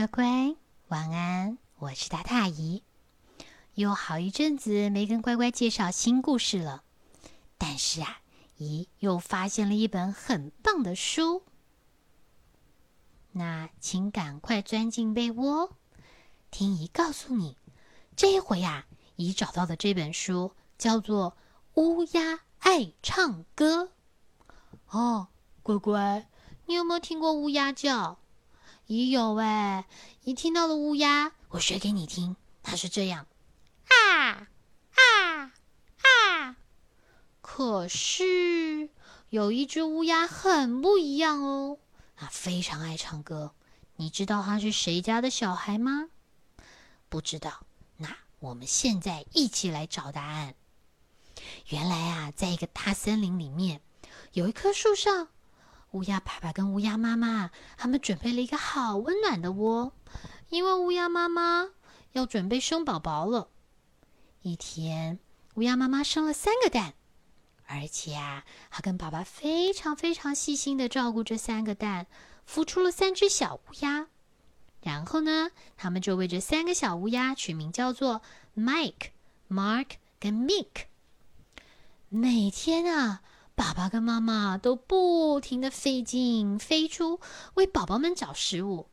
[0.00, 0.56] 乖乖，
[0.88, 1.58] 晚安！
[1.76, 2.82] 我是大大姨。
[3.74, 6.84] 有好一阵子没跟乖乖介绍新故事了，
[7.58, 8.22] 但是啊，
[8.56, 11.42] 姨又发现了一本很棒的书。
[13.32, 15.76] 那请赶快钻进被窝，
[16.50, 17.58] 听姨告诉你，
[18.16, 18.86] 这一回呀，
[19.16, 21.36] 姨找到的这本书叫做
[21.82, 23.92] 《乌鸦爱唱歌》。
[24.88, 25.28] 哦，
[25.62, 26.26] 乖乖，
[26.64, 28.18] 你有没有听过乌鸦叫？
[28.90, 29.86] 姨有哎，
[30.24, 33.24] 一听到了乌鸦，我学给你听，它是这样。
[33.86, 34.48] 啊
[34.96, 35.52] 啊
[36.02, 36.56] 啊！
[37.40, 38.90] 可是
[39.28, 41.78] 有一只乌鸦很不一样哦，
[42.16, 43.54] 它非常爱唱歌。
[43.94, 46.08] 你知道它是谁家的小孩吗？
[47.08, 47.64] 不知道。
[47.96, 50.56] 那我们现在一起来找答案。
[51.68, 53.82] 原来啊，在一个大森林里面，
[54.32, 55.28] 有一棵树上，
[55.92, 59.92] 乌鸦爸爸跟乌鸦妈妈他们准备了一个好温暖的窝，
[60.48, 61.68] 因为乌鸦妈妈
[62.12, 63.48] 要准备生宝宝了。
[64.42, 65.18] 一天，
[65.54, 66.94] 乌鸦妈妈生了三个蛋，
[67.66, 72.06] 而且啊，它跟爸爸非常非常细心的照顾这三个蛋，
[72.48, 74.06] 孵出了三只小乌鸦。
[74.82, 78.22] 然后呢，他们就为这三个小乌鸦取名叫做
[78.56, 79.08] Mike、
[79.50, 80.86] Mark 跟 Mick。
[82.08, 83.22] 每天啊，
[83.60, 87.20] 爸爸跟妈妈都不停的飞进飞出，
[87.52, 88.88] 为宝宝们找食物。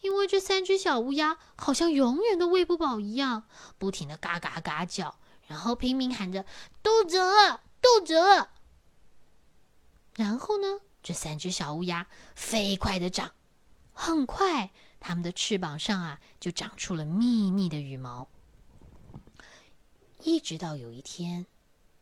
[0.00, 3.44] 因为这三只小乌鸦好像永远都喂不饱一样，
[3.78, 5.14] 不停的嘎嘎嘎叫，
[5.46, 6.44] 然后拼命喊着
[6.82, 8.48] “肚子饿，肚子饿”。
[10.16, 13.30] 然后呢，这三只小乌鸦飞快的长，
[13.92, 18.26] 很快，它们的翅膀上啊就长出了密密的羽毛。
[20.24, 21.46] 一直到有一天，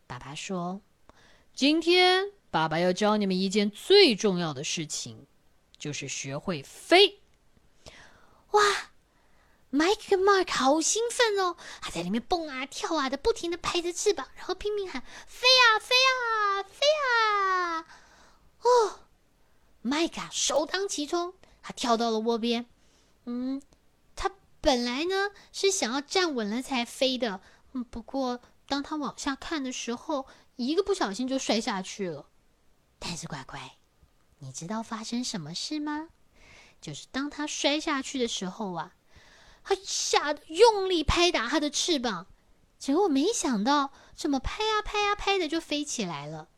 [0.06, 0.80] 爸爸说
[1.60, 5.26] ：“今天爸爸要教你们一件最重要的事情，
[5.76, 7.20] 就是学会飞。”
[8.52, 8.62] 哇
[9.70, 11.58] ，Mike 跟 Mark 好兴奋哦！
[11.82, 17.86] 他在里面蹦啊跳啊的，不停的拍着翅膀，然后拼命喊：“飞啊飞啊飞啊！”
[18.64, 19.00] 哦
[19.84, 22.64] ，Mike 首当其冲，他跳到了窝边。
[23.26, 23.60] 嗯，
[24.16, 24.30] 他
[24.62, 27.42] 本来呢是想要站稳了才飞的，
[27.74, 30.26] 嗯，不过当他往下看的时候，
[30.56, 32.26] 一个不小心就摔下去了。
[32.98, 33.78] 但是乖乖，
[34.38, 36.08] 你知道发生什么事吗？
[36.80, 38.94] 就是当他摔下去的时候啊，
[39.62, 42.26] 他吓得用力拍打他的翅膀，
[42.78, 46.48] 结果没想到这么拍啊拍啊拍的就飞起来了。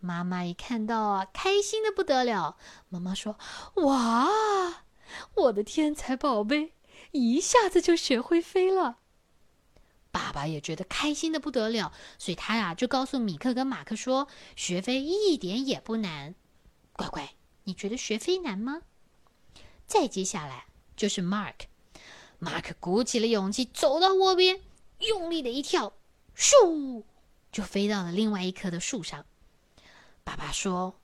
[0.00, 2.56] 妈妈一看到啊，开心的不得了。
[2.88, 3.38] 妈妈说
[3.82, 4.84] ：“哇，
[5.34, 6.72] 我的天才宝贝，
[7.10, 8.98] 一下子就学会飞了。”
[10.28, 16.34] 爸爸也觉得开心的不得了，所以他呀就告诉米克跟马克说：“学飞一点也不难。”
[16.92, 17.32] 乖乖，
[17.64, 18.82] 你觉得学飞难吗？
[19.86, 24.60] 再接下来就是 Mark，Mark 鼓起了勇气走到窝边，
[24.98, 25.94] 用力的一跳，
[26.36, 27.04] 咻，
[27.50, 29.24] 就飞到了另外一棵的树上。
[30.24, 31.00] 爸爸说：“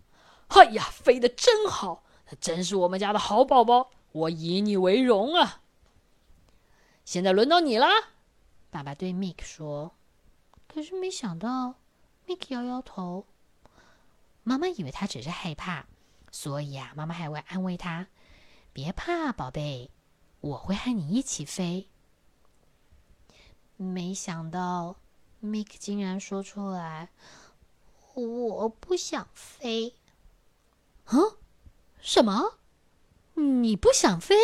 [0.48, 2.04] 哎呀，飞得真好，
[2.38, 5.62] 真是我们家的好宝宝，我以你为荣啊！”
[7.06, 7.86] 现在轮到你了，
[8.74, 9.94] 爸爸对 Mick 说。
[10.66, 11.76] 可是没想到
[12.26, 13.24] ，Mick 摇摇头。
[14.42, 15.86] 妈妈以为他只是害怕，
[16.32, 18.08] 所以啊，妈妈还会安慰他。
[18.72, 19.92] 别怕，宝贝，
[20.40, 21.88] 我会和你一起飞。
[23.76, 24.96] 没想到
[25.40, 27.10] ，Mick 竟然说出来
[28.14, 29.94] ：“我不想飞。”
[31.06, 31.14] 啊？
[32.00, 32.58] 什么？
[33.34, 34.34] 你不想飞？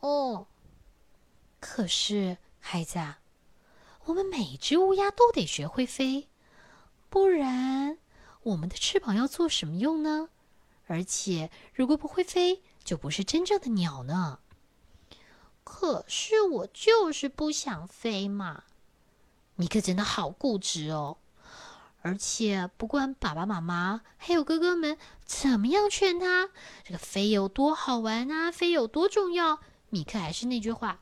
[0.00, 0.46] 哦。
[1.60, 3.18] 可是，孩子啊，
[4.04, 6.28] 我们每只乌鸦都得学会飞，
[7.08, 7.98] 不然
[8.42, 10.28] 我们的翅膀要做什么用呢？
[10.86, 14.40] 而且，如果不会飞，就不是真正的鸟呢。
[15.62, 18.64] 可是我就是不想飞嘛！
[19.54, 21.18] 米克真的好固执哦。
[22.02, 26.48] 而且不管爸爸妈妈还有哥哥们怎么样劝他，
[26.82, 30.98] 这个飞有多好玩啊，飞有多重要，米克还是那句话：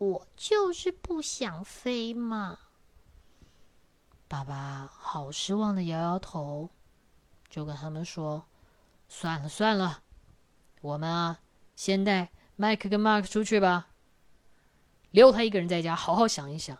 [0.00, 2.58] 我就是不想飞嘛。
[4.26, 6.70] 爸爸好失望的摇摇头，
[7.50, 8.46] 就跟他们说。
[9.10, 10.02] 算了算了，
[10.80, 11.40] 我们啊，
[11.76, 13.88] 先带麦克跟 Mark 出去吧，
[15.10, 16.78] 留他一个人在家，好好想一想。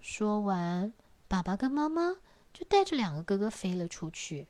[0.00, 0.92] 说完，
[1.26, 2.16] 爸爸跟妈妈
[2.52, 4.46] 就带着两个哥哥飞了出去。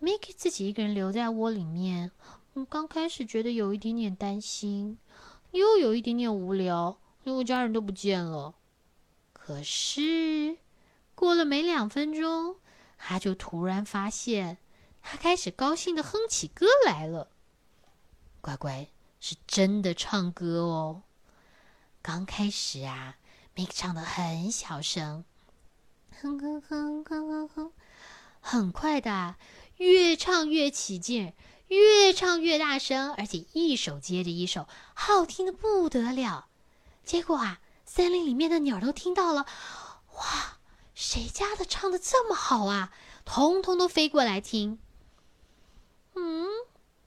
[0.00, 2.10] Mickey 自己一个人留在窝里面，
[2.54, 4.98] 嗯，刚开始觉得有一点点担心，
[5.58, 8.54] 又有一点点无聊，因为家人都不见了。
[9.32, 10.56] 可是
[11.14, 12.56] 过了没两分钟，
[12.96, 14.58] 他就突然发现。
[15.00, 17.30] 他开始高兴的哼起歌来了，
[18.42, 18.88] 乖乖，
[19.20, 21.02] 是真的唱歌哦。
[22.02, 23.16] 刚开始啊
[23.56, 25.24] ，Mick 唱的很小声，
[26.20, 27.72] 哼哼哼哼哼哼，
[28.40, 29.36] 很快的，
[29.78, 31.32] 越唱越起劲，
[31.68, 36.48] 越唱越大声，而且一首接着一首，好听的不得了。
[37.04, 39.46] 结果啊，森林里面的鸟都听到了，
[40.16, 40.58] 哇，
[40.94, 42.92] 谁家的唱的这么好啊？
[43.24, 44.78] 通通都飞过来听。
[46.14, 46.46] 嗯，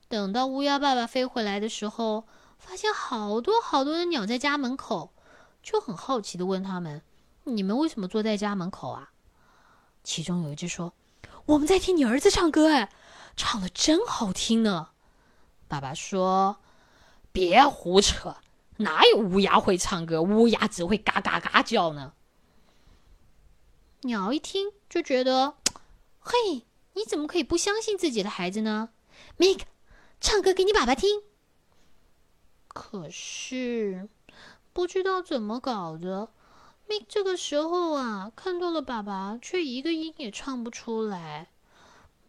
[0.08, 2.26] 等到乌鸦爸爸飞回来的时候。
[2.62, 5.12] 发现好多好多的鸟在家门口，
[5.64, 7.02] 就很好奇的问他们
[7.46, 9.10] ：“你们为什么坐在家门口啊？”
[10.06, 10.94] 其中有一只说
[11.48, 12.92] ：“我们在听你儿子唱歌，哎，
[13.36, 14.90] 唱的真好听呢。”
[15.68, 16.58] 爸爸说
[17.32, 18.36] ：“别胡扯，
[18.78, 20.22] 哪有乌鸦会唱歌？
[20.22, 22.14] 乌鸦只会嘎嘎嘎叫呢。”
[24.04, 25.56] 鸟一听就觉得
[26.20, 28.90] ：“嘿，你怎么可以不相信自己的孩子呢
[29.38, 29.62] ？”Mike，
[30.20, 31.22] 唱歌给你爸爸听。
[32.68, 34.10] 可是
[34.74, 36.30] 不知道怎么搞的
[36.90, 41.52] ，Mick 这个时候啊，看到了爸爸，却一个音也唱不出来。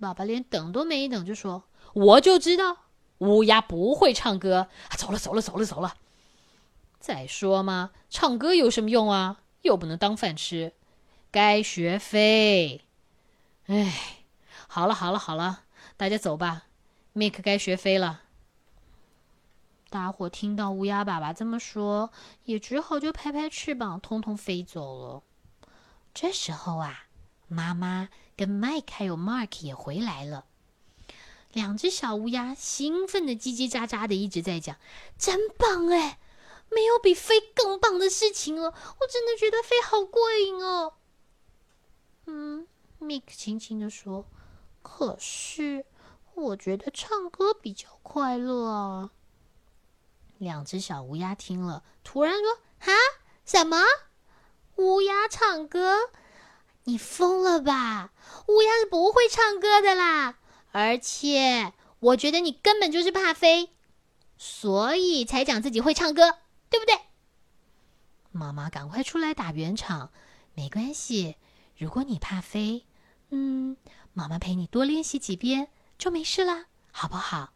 [0.03, 1.63] 爸爸连等都没等，就说
[1.95, 2.77] ：“我就知道
[3.19, 4.67] 乌鸦不会唱歌。”
[4.99, 5.95] 走了，走了，走了，走了。
[6.99, 9.43] 再说嘛，唱歌有什么用啊？
[9.63, 10.73] 又不能当饭吃，
[11.31, 12.85] 该学飞。
[13.67, 14.25] 哎，
[14.67, 15.63] 好了，好了，好了，
[15.97, 16.65] 大家走吧
[17.15, 18.23] ，Mick 该学飞了。
[19.89, 22.11] 大伙听到乌鸦爸爸这么说，
[22.45, 25.23] 也只好就拍拍翅膀，通通飞走了。
[26.13, 27.05] 这时候啊，
[27.47, 30.47] 妈妈跟 Mike 还有 Mark 也回来了。
[31.53, 34.77] 两只小乌鸦兴奋的叽叽喳喳的一直在讲
[35.19, 36.19] ：“真棒哎，
[36.71, 38.71] 没有比飞更棒的事情了！
[38.71, 40.95] 我真的觉得飞好过瘾哦。”
[42.25, 42.67] 嗯
[43.01, 44.25] ，Mike 轻轻的说
[44.81, 45.85] ：“可是
[46.35, 49.11] 我觉得唱歌比较快乐啊。”
[50.39, 52.93] 两只小乌鸦听了，突然说：“哈，
[53.45, 53.77] 什么？
[54.77, 56.11] 乌鸦唱歌？
[56.85, 58.13] 你疯了吧？
[58.49, 60.39] 乌鸦是不会唱歌的啦！
[60.73, 63.71] 而且，我觉得你根本就是怕飞，
[64.37, 66.39] 所以才讲自己会唱歌，
[66.69, 66.99] 对不对？”
[68.33, 70.11] 妈妈赶快出来打圆场，
[70.55, 71.37] 没关系，
[71.77, 72.87] 如果你怕飞，
[73.31, 73.77] 嗯，
[74.13, 75.69] 妈妈陪你多练习几遍
[75.99, 77.53] 就没事啦，好不好？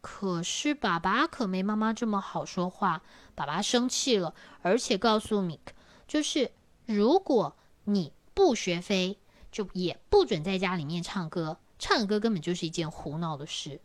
[0.00, 3.02] 可是爸爸可没妈妈这么好说话，
[3.34, 5.74] 爸爸生气了，而且告诉米克，
[6.08, 6.52] 就是
[6.86, 7.54] 如果
[7.92, 9.18] 你不学飞，
[9.52, 13.80] 就也不准在家里面唱歌，唱歌根本就是一件胡闹的事。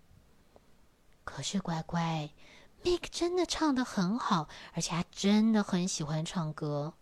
[1.23, 2.29] 可是乖乖，
[2.83, 6.93] 米克真的唱的很好，而且他真的很喜欢唱歌。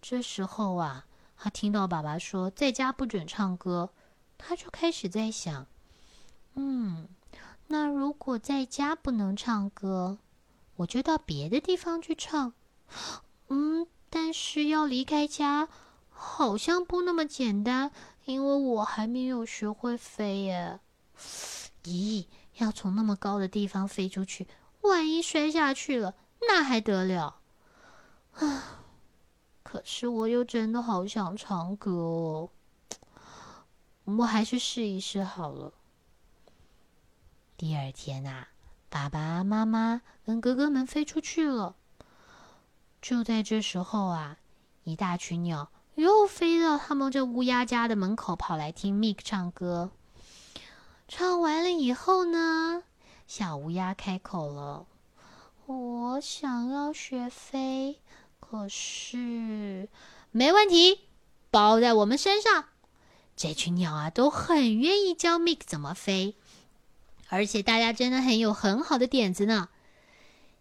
[0.00, 1.06] 这时候啊，
[1.36, 3.90] 他听到爸爸说在家不准唱歌，
[4.38, 5.66] 他就开始在想，
[6.54, 7.08] 嗯。
[7.66, 10.18] 那如果在家不能唱歌，
[10.76, 12.52] 我就到别的地方去唱。
[13.48, 15.70] 嗯，但是要离开家，
[16.24, 17.92] 好像不那么简单，
[18.24, 20.80] 因为我还没有学会飞耶。
[21.84, 22.26] 咦，
[22.56, 24.48] 要从那么高的地方飞出去，
[24.80, 26.14] 万一摔下去了，
[26.48, 27.36] 那还得了？
[28.32, 28.80] 啊！
[29.62, 32.50] 可是我又真的好想唱歌哦，
[34.04, 35.72] 我还是试一试好了。
[37.56, 38.46] 第二天呐，
[38.88, 41.76] 爸爸妈妈跟哥哥们飞出去了。
[43.00, 44.38] 就在这时候啊，
[44.84, 49.90] 一大群鸟又飞到他们这乌鸦家的门口，跑来听 Mick 唱歌。
[51.06, 52.82] 唱完了以后呢，
[53.26, 54.86] 小乌鸦开口了
[55.66, 58.00] ：“我想要学飞，
[58.40, 59.88] 可是
[60.32, 61.02] 没问题，
[61.50, 62.64] 包在我们身上。”
[63.36, 66.34] 这群鸟啊，都很愿意教 Mick 怎么飞。
[67.28, 69.68] 而且大家真的很有很好的点子呢。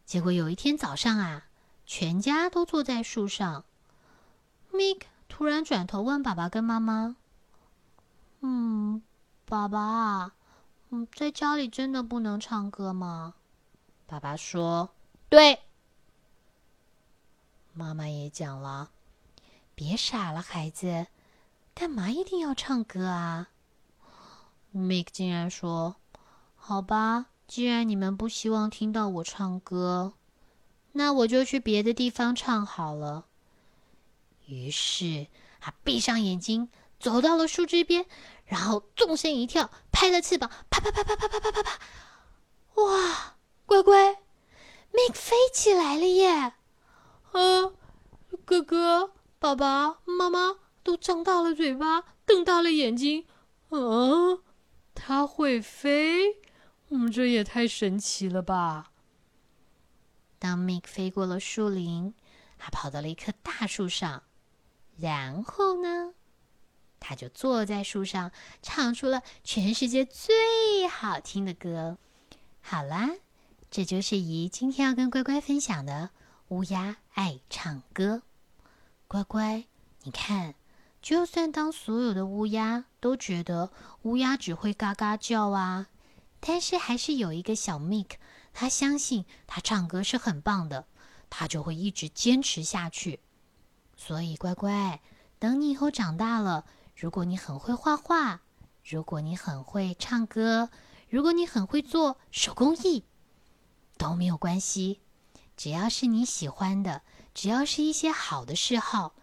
[0.05, 1.45] 结果有一天早上啊，
[1.85, 3.65] 全家都坐在树上。
[4.71, 5.01] Mick
[5.35, 7.15] 突然转头问爸爸跟妈妈
[8.41, 9.01] ：“嗯，
[9.45, 10.31] 爸爸，
[10.91, 13.33] 嗯，在家里真的不能唱歌吗？”
[14.05, 14.91] 爸爸说
[15.29, 15.61] ：“对。”
[17.73, 18.91] 妈妈也讲了
[19.73, 21.07] ：“别傻了，孩子，
[21.73, 23.49] 干嘛一定要唱歌啊
[24.71, 25.95] ？”Mick 竟然说。
[26.55, 30.13] 好吧，既然你们不希望听到我唱歌，
[30.91, 33.25] 那我就去别的地方唱好了。
[34.45, 35.27] 于是
[35.59, 36.69] 他闭上眼睛，
[36.99, 38.05] 走到了树枝边，
[38.45, 41.79] 然后纵身一跳，拍了翅膀，啪啪啪啪啪啪啪啪啪！
[42.75, 44.13] 哇，乖乖
[44.91, 46.27] ，Make 飞起来了耶！
[46.31, 46.53] 啊，
[48.45, 53.25] 哥哥、爸爸妈妈都张大了嘴巴，瞪大了眼睛。
[53.69, 54.39] 啊，
[54.93, 56.37] 他会飞？
[56.89, 58.91] 嗯，这也太神奇了吧！
[60.37, 62.13] 当 Mick 飞过了树林，
[62.59, 64.23] 他跑到了一棵大树上，
[64.97, 66.13] 然后呢，
[66.99, 68.31] 他就坐在树上，
[68.61, 71.97] 唱出了全世界最好听的歌。
[72.61, 73.09] 好啦，
[73.69, 76.11] 这就是姨今天要跟乖乖分享的
[76.49, 78.21] 乌鸦爱唱歌。
[79.07, 79.65] 乖乖，
[80.03, 80.55] 你看。
[81.01, 83.73] 就算当所有的乌鸦都觉得
[84.03, 85.89] 乌鸦只会嘎嘎叫啊，
[86.39, 88.11] 但是还是有一个小 Mick，
[88.53, 90.87] 他相信他唱歌是很棒的，
[91.29, 93.19] 他就会一直坚持下去。
[94.05, 94.99] 所以乖乖，
[95.39, 98.41] 等你以后长大了，如果你很会画画，
[98.83, 100.69] 如果你很会唱歌，
[101.07, 103.05] 如果你很会做手工艺，
[103.97, 104.99] 都没有关系，
[105.55, 107.01] 只要是你喜欢的，
[107.33, 109.15] 只要是一些好的嗜好。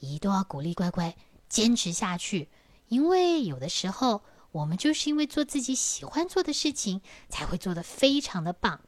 [0.00, 1.14] 姨都要鼓励乖乖
[1.48, 2.50] 坚持下去，
[2.88, 8.80] 因为有的时候我们就是因为做自己喜欢做的事情，才会做得非常的棒。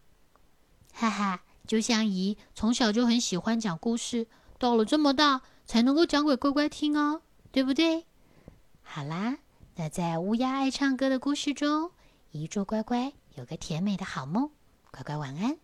[0.92, 4.26] 哈哈，就像姨从小就很喜欢讲故事，
[4.58, 7.22] 到了这么大才能够讲给乖乖听哦，
[7.52, 8.06] 对不对？
[8.82, 9.38] 好啦，
[9.76, 11.90] 那在乌鸦爱唱歌的故事中，
[12.30, 14.50] 一祝乖乖有个甜美的好梦，
[14.90, 15.58] 乖乖晚安。